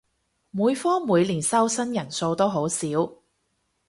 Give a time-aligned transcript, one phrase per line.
[0.49, 2.87] 每科每年收生人數都好少